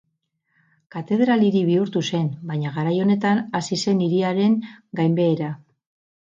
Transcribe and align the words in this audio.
Katedral-hiri 0.95 1.61
bihurtu 1.67 2.01
zen, 2.11 2.31
baina 2.53 2.71
garai 2.79 2.95
honetan 3.03 3.43
hasi 3.61 3.79
zen 3.85 4.03
hiriaren 4.07 4.57
gainbehera. 5.03 5.53